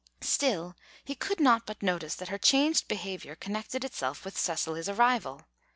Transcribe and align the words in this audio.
Still, 0.23 0.75
he 1.03 1.13
could 1.13 1.39
not 1.39 1.67
but 1.67 1.83
notice 1.83 2.15
that 2.15 2.29
her 2.29 2.39
changed 2.39 2.87
behaviour 2.87 3.35
connected 3.35 3.83
itself 3.85 4.25
with 4.25 4.35
Cecily's 4.35 4.89
arrival. 4.89 5.43